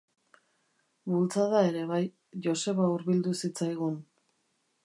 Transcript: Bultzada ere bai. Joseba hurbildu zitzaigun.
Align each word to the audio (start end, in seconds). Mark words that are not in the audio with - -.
Bultzada 1.11 1.61
ere 1.73 1.85
bai. 1.93 2.01
Joseba 2.47 2.91
hurbildu 2.97 3.35
zitzaigun. 3.43 4.05